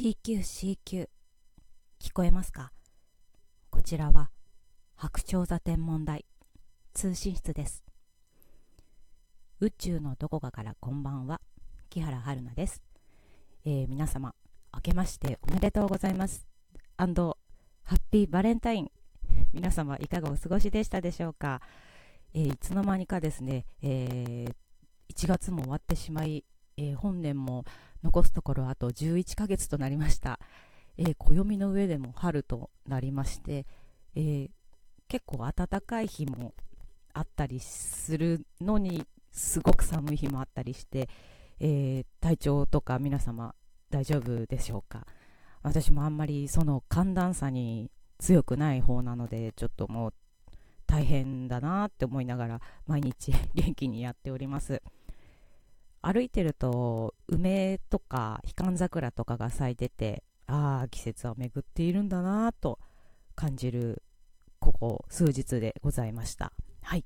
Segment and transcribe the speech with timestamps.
[0.00, 1.10] CQCQ
[2.00, 2.72] 聞こえますか？
[3.68, 4.30] こちらは
[4.96, 6.24] 白鳥座天文台
[6.94, 7.84] 通信室です。
[9.60, 11.42] 宇宙のどこかからこんばんは
[11.90, 12.82] 木原春菜です、
[13.66, 14.34] えー、皆様
[14.72, 16.46] 明けましておめでとうございます。
[16.96, 17.30] ハッ
[18.10, 18.90] ピーバレンタイン
[19.52, 21.60] 皆様いかがお過ごしでしたでしょうか、
[22.32, 26.46] えー、いつの間にかですね、えー、1月も終わってしまい、
[26.80, 27.64] え本年も
[28.02, 30.40] 残すところあと11ヶ月となりました、
[30.96, 33.66] えー、暦の上でも春となりまして、
[34.14, 34.50] えー、
[35.08, 36.54] 結構暖かい日も
[37.12, 41.08] あったりするのにすごく寒い日もあったりして、
[41.60, 43.54] え、体調とか皆様
[43.90, 45.06] 大丈夫でしょうか？
[45.62, 50.14] 私もあんまりその寒暖差に強くない方なのでちょっともう
[50.86, 54.82] 大変だなって思いながら毎日元気にやっております。
[56.02, 62.78] 歩いてると梅とかひかん桜とかが咲いててああ季節は巡っているんだなと
[63.34, 64.02] 感じる
[64.58, 66.52] ここ数日でございました。
[66.82, 67.04] はい。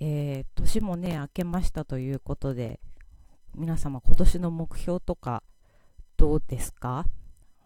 [0.00, 2.80] えー、年もね明けましたということで
[3.54, 5.42] 皆様今年の目標とか
[6.16, 7.04] どうですか？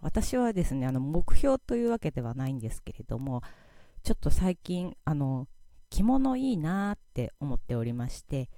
[0.02, 3.42] 私はですねあの目標というわけではないんですけれども
[4.02, 5.48] ちょっと最近あの
[5.88, 8.50] 着物いいなって思っておりまして、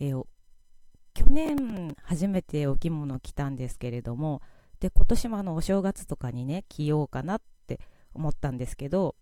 [0.00, 0.26] えー、
[1.14, 4.42] 去年初めてお着物着たんですけれども
[4.80, 7.80] で今年もあのお正月とかにね着ようかなって
[8.12, 9.14] 思ったんですけど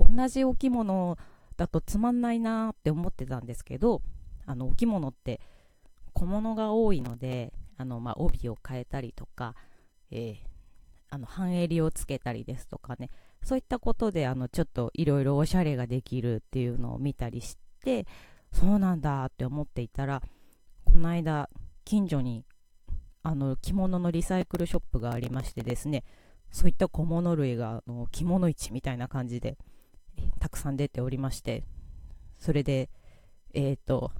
[0.00, 1.16] 同じお着物
[1.56, 4.02] だとつまんないなって思ってたんですけど
[4.46, 5.40] あのお着物って
[6.12, 9.54] 小物が多いのであの、まあ、帯を変えたりとか、
[10.10, 10.36] えー、
[11.10, 13.10] あの半襟をつけたりですとかね
[13.42, 18.06] そういったことであのちょっといろいろおしゃれができるっていうのを見たりして
[18.52, 20.22] そうなんだって思っていたら
[20.96, 21.50] この間
[21.84, 22.42] 近所に
[23.22, 26.04] あの着物のリサイクルショップがありましてですね
[26.50, 29.58] そういった小物類があの着物市みたいな感じで
[30.40, 31.64] たくさん出ておりまして
[32.38, 32.88] それで
[33.52, 34.10] えっ、ー、と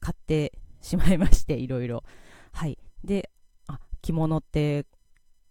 [0.00, 2.04] 買ってしまいましていろいろ。
[2.52, 2.78] はい。
[3.04, 3.28] で
[3.66, 4.86] あ着物って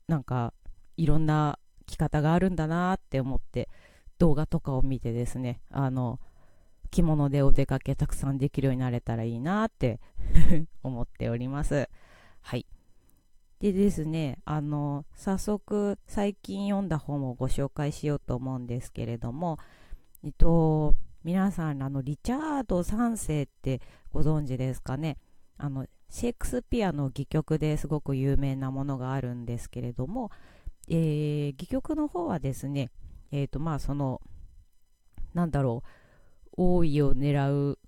[0.08, 0.56] なんか
[0.98, 3.70] いろんな着方があるんだなって思って
[4.18, 6.20] 動画とかを見てですねあの
[6.96, 10.00] 着物でお出かけたくさんできるようになれたらいいなって
[10.82, 11.90] 思っております。
[12.42, 12.66] はい。
[13.60, 19.60] でですね、あの、早速最近読んだ本をご紹介しようと思うんですけれども、
[20.24, 23.82] えっと、皆さん、あの、リチャード3世って
[24.12, 25.18] ご存知ですかね？
[25.58, 30.32] あの、シェイクスピアの戯曲ですごく有名なものがあるんですけれども、
[30.88, 32.90] えー、戯曲の方はですね、
[33.32, 34.22] えっ、ー、と、まあ、その、
[35.34, 36.05] なんだろう、
[36.58, 37.80] 王位を狙う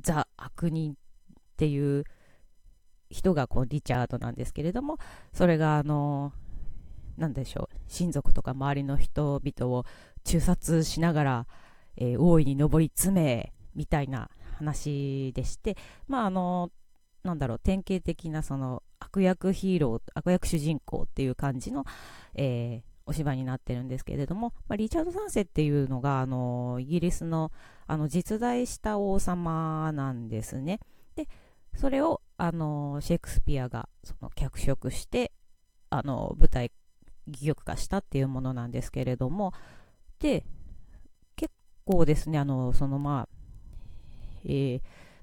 [0.00, 0.96] ザ・悪人っ
[1.56, 2.04] ていう
[3.10, 4.98] 人がこうリチャードなんですけれども
[5.32, 6.32] それがあの
[7.16, 9.84] 何でしょう親族とか周りの人々を
[10.24, 11.46] 中殺しながら、
[11.96, 16.70] えー、王位に上り詰めみたいな話でしてまああの
[17.22, 21.84] なんだろう典型的なその悪役ヒーロー悪役主人公っていう感じの、
[22.34, 27.50] えー、お芝居になってるんですけれども、まあ、リチャード3世っていうのがあのイギリスの
[27.88, 30.78] あの実在した王様なんですね。
[31.16, 31.28] で
[31.74, 35.32] それをあのシェイクスピアがその脚色して
[35.90, 36.70] あの舞台
[37.26, 39.54] 戯曲化したっていうものなんですけれども
[40.20, 40.44] で
[41.34, 41.52] 結
[41.84, 43.28] 構ですねあのそのまあ
[44.44, 44.80] えー、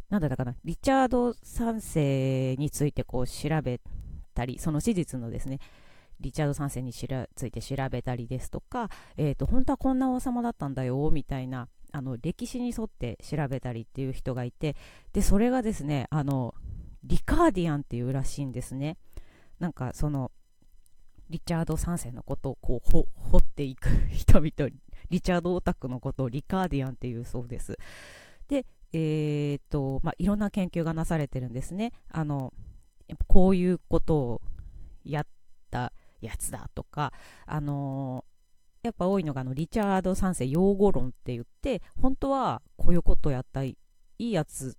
[0.10, 3.80] なんだったかなリチャード3世についてこう調べ
[4.34, 5.60] たりその史実のですね
[6.20, 7.04] リチャード3世につ
[7.46, 14.76] いて調べたりですとか、えーと、本当はこんな王様だったんだよみたいなあの歴史に沿って調べたりっていう人がいて
[15.14, 16.54] でそれがですねあの
[17.04, 18.98] リカーディアンっていうらしいんですね。
[19.60, 20.32] なんかその
[21.30, 24.72] リチャード3世のことをこう掘っていく人々
[25.10, 27.78] リチャードオタクのことをリカーディアンっていうそうです。
[28.48, 31.92] でえーとまあ、いろんな研究がなされてるんですね。
[32.10, 32.54] あの
[33.28, 34.42] こういうことを
[35.04, 35.28] やっ
[35.72, 37.14] たやつだとか、
[37.46, 43.78] あのー、やっぱ多いのがあのリチャード3世擁護論って言って本当はこういうことやったい
[44.20, 44.78] いやつ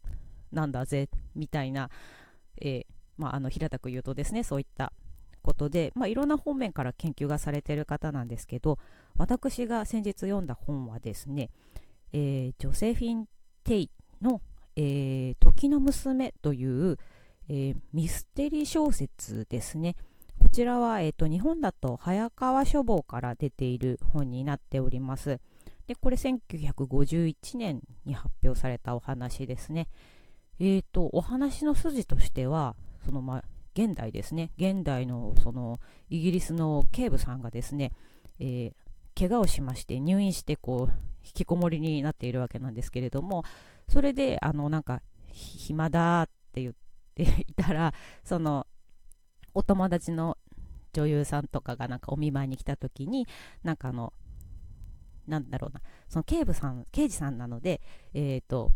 [0.53, 1.91] なんだぜみたいな、
[2.61, 2.87] えー、
[3.17, 4.93] まあ、あの平たく言うとですねそういった
[5.43, 8.79] ことで、まあ、いろんな方面から研究がされている方なんですけど
[9.17, 11.51] 私が先日読んだ本はですね、
[12.13, 13.27] えー、ジョセフィン・
[13.65, 13.91] テイ
[14.21, 14.41] の、
[14.77, 16.99] えー、時の娘という、
[17.49, 19.97] えー、ミステリー小説ですね。
[20.39, 25.41] こちらは、えーと、日本だと早川書房から出ている本になっております。
[25.87, 29.89] で、これ1951年に発表されたお話ですね。
[30.61, 33.43] えーと、お話の筋としては、そのま、
[33.79, 35.79] 現代ですね現代のその
[36.11, 37.93] イギリスの警部さんがですね、
[38.41, 40.93] えー、怪我をしまして入院してこう
[41.25, 43.45] 引きこもりになっているわけなんですけれども
[43.89, 45.01] それであのなんか
[45.31, 46.75] 暇だって言っ
[47.15, 47.95] ていたら
[48.25, 48.67] その
[49.59, 50.39] お友達の
[50.93, 53.27] 女優さんとかがなんかお見舞いに来た時に
[53.63, 54.13] なんかあの
[55.27, 57.81] なんだろうなその警部さん刑事さんなので
[58.15, 58.71] えっ、ー、と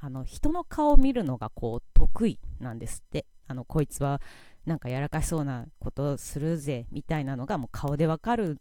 [0.00, 3.26] あの人の顔を見るのがこう得意なんですって。
[3.46, 4.22] あのこいつは
[4.64, 8.58] なんかやらかしそうなことするぜみたいなのがもう顔でわかる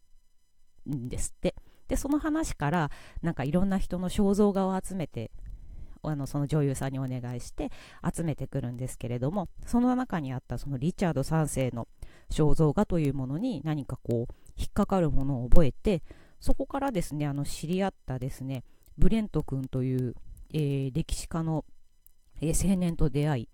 [0.90, 1.56] んですって。
[1.88, 5.32] でその話からなんかいろんな人の肖像画を集めて
[6.04, 7.72] あのその女優さんにお願いして
[8.16, 11.88] 集めてくるんですけれどもその中にあったそのリチャード3世の
[12.30, 16.04] 肖像画というものに何かこう引っかかるものを覚えて
[16.40, 18.64] そこからですねあの知り合ったですね
[18.98, 20.16] ブレント君という、
[20.54, 21.66] えー、歴史家の、
[22.42, 23.48] えー、青年と出会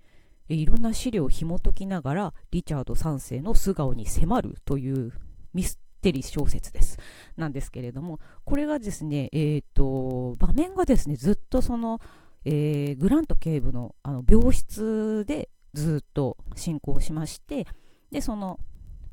[0.50, 5.14] い、いろんな資料を紐解きながらリチャード3世の素顔に迫るという
[5.54, 6.98] ミステリー小説です。
[7.38, 12.00] なんですけれども、これがですね、えっ、ー、と、場面がですね、ずっとその、
[12.46, 17.68] えー、グラント警部のあの病室でずっと進行しまして、
[18.12, 18.60] で、その、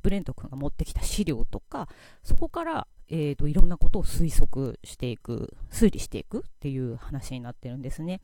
[0.02, 1.88] ブレント君が持ってきた資料とか、
[2.22, 8.20] そこから、えーと、いろんなことを推測していく、推理していくっていう話になってるんですね。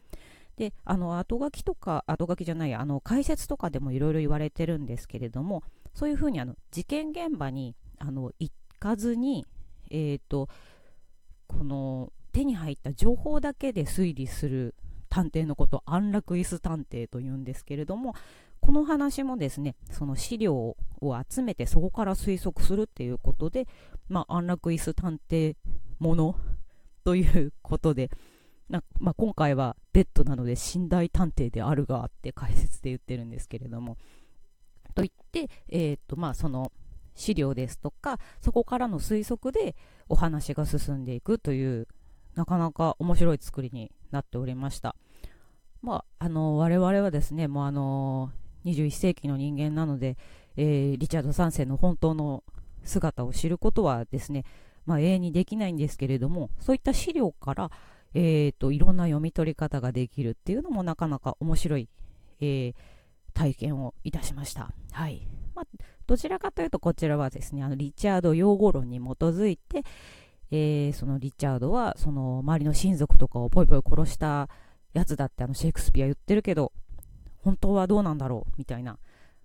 [0.56, 5.62] で、あの、後書きとか、後書きじゃない、あの、解説とかでもいろいろ言われてるんですけれども、
[5.94, 9.46] そういうふうにあの、事件現場にあの行かずに、
[9.90, 10.48] えーと、
[11.46, 14.74] この手に入った情報だけで推理する
[15.12, 18.14] 探偵のこと安楽椅子探偵というんですけれども
[18.60, 20.76] この話もですねその資料を
[21.28, 23.68] 集めてそこから推測するっていうことで、
[24.08, 25.54] まあ、安楽椅子探偵
[25.98, 26.34] もの
[27.04, 28.10] ということで
[28.70, 33.98] な、まあ、今回はベッドなので寝台探偵であるがって解説で言ってるんですけれども
[34.94, 36.72] といって、えーとまあ、その
[37.14, 39.76] 資料ですとかそこからの推測で
[40.08, 41.86] お話が進んでいくという
[42.34, 44.96] なかなか面白い作りになっておりました。
[45.82, 48.30] まあ、あの我々はですねもうあの
[48.64, 50.16] 21世紀の人間なので、
[50.56, 52.44] えー、リチャード3世の本当の
[52.84, 54.44] 姿を知ることはですね、
[54.86, 57.70] まあ、永遠にできないんですけれどもそういった資料から、
[58.14, 61.88] えーと、いろんな読み取り方ができるっていうのもなかなか面白い、
[62.40, 62.74] えー、
[63.34, 64.70] 体験をいたしました。
[64.92, 65.66] はいまあ、
[66.06, 69.82] どちらかというとこちらはですねあのリチャード用語論に基づいて、
[70.50, 74.48] えー、そのリチャードはその周りの親族とかをぽいぽい殺した
[74.92, 76.72] やつだってあのシェイクスピア言ってるけど
[77.38, 78.98] 本当はどうなんだろうみたいな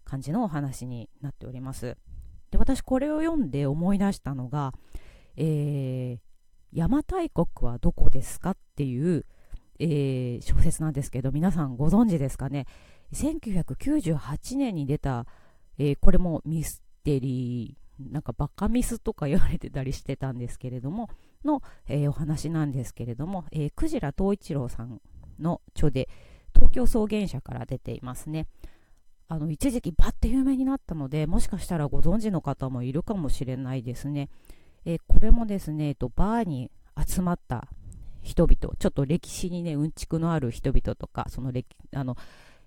[0.04, 1.98] 感じのお話になっております。
[2.52, 4.74] で私これを読んで思い出したのが、
[5.36, 9.26] えー、邪馬台国はどこですかっていう、
[9.80, 12.66] えー、小説なんですけど皆さんご存知ですかね。
[13.14, 15.26] 1998年に出た
[15.78, 21.10] えー、これもミステリー、なんかバカミスとか言われてたりしてたんですけれども、
[21.46, 25.02] の、えー、お話なんですけれども、えー、クジラ東一郎さん
[25.40, 26.10] の著で、
[26.54, 28.48] 東京草原社から出ていますね。
[29.28, 34.30] あの、一時期バッて有名になったので、もしかしたらご存知の方もいるかもしれないですね。
[34.86, 36.72] えー、これもですね、えっと、バーに
[37.06, 37.68] 集まった
[38.22, 42.16] 人々、ちょっと歴史にね、うんちくのある人々とか、その歴、あの、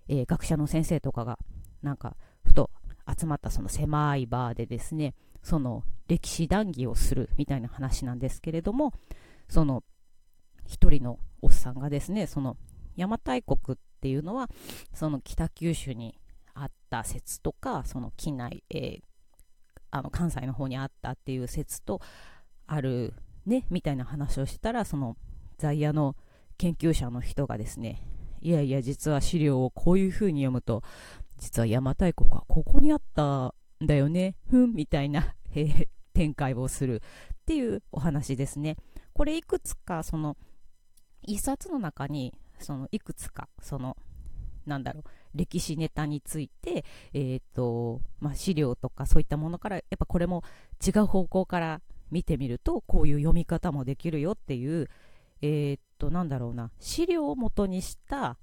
[0.08, 1.38] えー、学者の先生とかが、
[1.82, 2.70] なんか、ふと
[3.18, 8.92] 集まったその狭いバーでですね、その歴史談義をするみたいな話なんですけれども、
[9.48, 9.82] その
[10.70, 12.56] 一人のおっさんがですね、その
[12.90, 14.48] 邪馬台国っていうのは、
[14.94, 16.14] その北九州に
[16.54, 19.00] あった説とか、その機内、えー、
[19.90, 22.00] あの関西の方にあったっていう説と
[22.68, 23.14] ある
[23.46, 25.16] ね、みたいな話をしたら、その
[25.58, 26.14] 在野の
[26.56, 28.06] 研究者の人がですね、
[28.40, 30.84] いやいや、実は資料をこういう風に読むと、
[31.38, 38.76] 実は邪馬台国はここにあったんだよね、ふん、みたいな、 え、展開をするっていうお話ですね。
[39.12, 40.36] これいくつか、その、
[41.22, 43.96] 一冊の中に、その、いくつか、その、
[44.66, 50.42] なんだろう、歴史ネタについて、えっ、ー、と、まあ、資料とかそういったものから、やっぱこれも
[50.84, 54.88] 違う方向から見てみると、こういう読み方もできるよっていう、
[55.42, 58.36] えっ、ー、と、なんだろうな、資料をもとにした、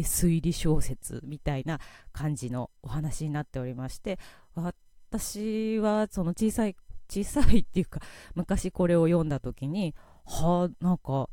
[0.00, 1.78] 推理小説みたいな
[2.12, 4.18] 感じのお話になっておりまして
[4.54, 6.76] 私はその小さい
[7.08, 8.00] 小さいっていうか
[8.34, 11.28] 昔これを読んだ時にはあなんか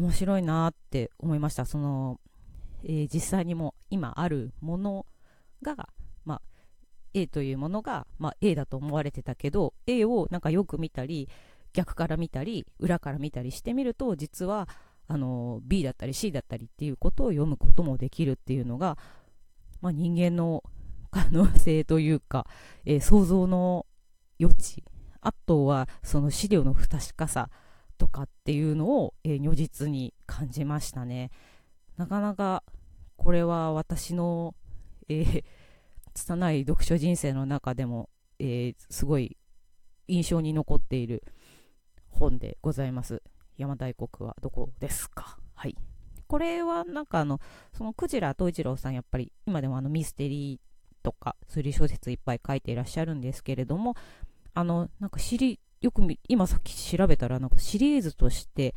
[0.00, 1.66] 面白いなって思いました。
[1.66, 2.20] その、
[2.84, 5.04] えー、実際にも今あるもの
[5.62, 5.90] が、
[6.24, 6.42] まあ、
[7.12, 11.28] A というものが、まあ、A だと思われてたけど A をなんかよく見たり
[11.74, 14.68] 逆から見たり裏から見たりしてみると実は
[15.06, 18.96] あの B だったり C だったりっていうことを読むこともできるっていうのが、
[19.82, 20.64] まあ、人間の
[21.10, 22.46] 可能性というか、
[22.86, 23.84] えー、想像の
[24.40, 24.82] 余地。
[25.20, 27.50] あとはその資料の不確かさ。
[28.00, 31.30] とかっていうのを、えー、如実に感じましたね。
[31.98, 32.64] なかなか
[33.16, 34.54] これは私の、
[35.10, 35.44] えー、
[36.14, 39.36] 拙い読書人生の中でも、えー、すごい
[40.08, 41.22] 印象に残っている
[42.08, 43.22] 本でございます。
[43.58, 45.38] 邪馬台国はどこですか？
[45.54, 45.76] はい。
[46.26, 47.38] これはなんかあの
[47.76, 50.58] そのクジラ東一郎さんやっぱり今でもあのミステリー
[51.02, 53.94] とか推理小説いっぱい書いていらっしゃるんですけれども
[54.54, 58.74] あのなんか知りよく今さっき調べたらなんかシリーズとして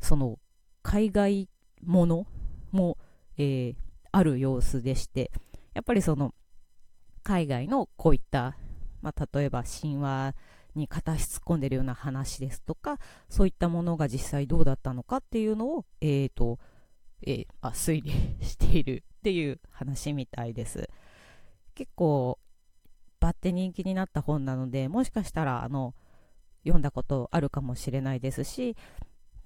[0.00, 0.38] その
[0.82, 1.48] 海外
[1.84, 2.26] もの
[2.72, 2.96] も、
[3.36, 3.74] えー、
[4.12, 5.30] ある様子でして
[5.74, 6.34] やっぱりその
[7.22, 8.56] 海外のこういった、
[9.02, 10.34] まあ、例えば神話
[10.74, 12.98] に片足突っ込んでるような話ですとか
[13.28, 16.58] そういったものが実際どうだったのかっていうのを、えーと
[17.22, 20.88] えー、あ推理しているっていう話みたいです。
[21.74, 22.38] 結構
[23.20, 25.94] バッて人気になった本なのでもしかしたらあの
[26.66, 28.76] 読んだことあるかもしれないですし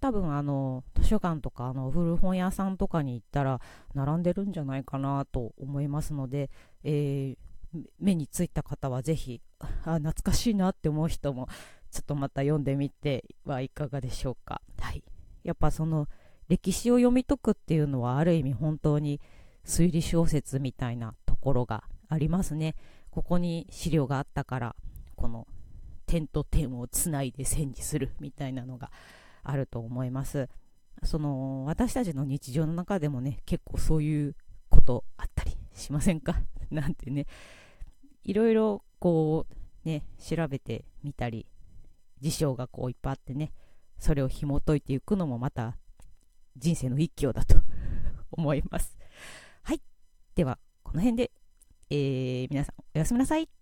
[0.01, 3.61] 多分あの図書館とかあの古本屋さんとかに行ったら
[3.95, 6.51] 並んでるんじゃないかなと思いますので、
[6.85, 9.43] えー、目についた方はぜひ
[9.85, 11.49] あ懐かしいなって思う人も
[11.91, 14.63] ちょっとまた読んでみてはいかがでしょうか。
[14.79, 15.03] はい、
[15.43, 16.07] やっぱその
[16.49, 19.21] 歴史を読み解くっていうのはある意味本当に
[19.65, 22.75] 推理小説みたいなところがありますね。
[23.11, 24.77] ここに資料があったから
[25.17, 25.47] この
[26.11, 28.91] 点と点をつないで線にするみたいなのが
[29.45, 30.49] あると思います。
[31.05, 34.35] その私たちの日常の中でもね結構そういう
[34.69, 36.43] ことあったりしませんか？
[36.71, 37.27] なんてね。
[38.25, 41.47] いろいろこうね調べてみたり
[42.21, 43.53] 事象がこういっぱいあってね
[43.99, 45.79] それを紐解いていくのもまた
[46.57, 47.55] 人生の一興だと
[48.33, 48.99] 思います。
[49.63, 49.81] はい。
[50.35, 51.31] ではこの辺で
[51.89, 53.60] えー、皆さんおやすみなさい。